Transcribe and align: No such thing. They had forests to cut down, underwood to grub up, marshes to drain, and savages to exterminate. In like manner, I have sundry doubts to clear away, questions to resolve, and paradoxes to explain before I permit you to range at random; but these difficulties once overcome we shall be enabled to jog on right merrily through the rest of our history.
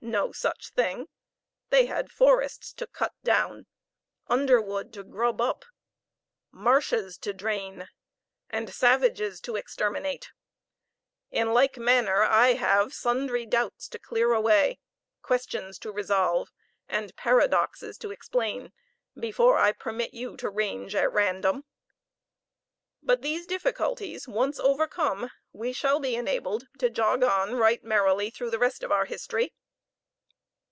No 0.00 0.30
such 0.30 0.68
thing. 0.70 1.08
They 1.70 1.86
had 1.86 2.12
forests 2.12 2.72
to 2.74 2.86
cut 2.86 3.14
down, 3.24 3.66
underwood 4.28 4.92
to 4.92 5.02
grub 5.02 5.40
up, 5.40 5.64
marshes 6.52 7.18
to 7.18 7.32
drain, 7.34 7.88
and 8.48 8.72
savages 8.72 9.40
to 9.40 9.56
exterminate. 9.56 10.30
In 11.32 11.52
like 11.52 11.78
manner, 11.78 12.22
I 12.22 12.52
have 12.54 12.94
sundry 12.94 13.44
doubts 13.44 13.88
to 13.88 13.98
clear 13.98 14.32
away, 14.32 14.78
questions 15.20 15.80
to 15.80 15.90
resolve, 15.90 16.52
and 16.88 17.16
paradoxes 17.16 17.98
to 17.98 18.12
explain 18.12 18.72
before 19.18 19.58
I 19.58 19.72
permit 19.72 20.14
you 20.14 20.36
to 20.36 20.48
range 20.48 20.94
at 20.94 21.12
random; 21.12 21.64
but 23.02 23.22
these 23.22 23.46
difficulties 23.46 24.28
once 24.28 24.60
overcome 24.60 25.30
we 25.52 25.72
shall 25.72 25.98
be 25.98 26.14
enabled 26.14 26.68
to 26.78 26.88
jog 26.88 27.24
on 27.24 27.56
right 27.56 27.82
merrily 27.82 28.30
through 28.30 28.50
the 28.50 28.60
rest 28.60 28.84
of 28.84 28.92
our 28.92 29.04
history. 29.04 29.52